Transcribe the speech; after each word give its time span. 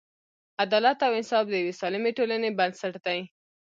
عدالت 0.63 0.99
او 1.07 1.11
انصاف 1.19 1.45
د 1.49 1.53
یوې 1.61 1.73
سالمې 1.81 2.11
ټولنې 2.17 2.49
بنسټ 2.57 2.93
دی. 3.05 3.19